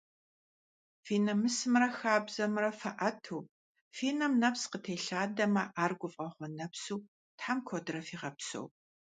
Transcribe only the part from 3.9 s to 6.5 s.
фи нэм нэпс къытелъэдамэ ар гуфӏэгъуэ